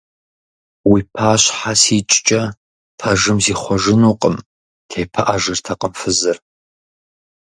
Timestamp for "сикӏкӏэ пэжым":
1.81-3.37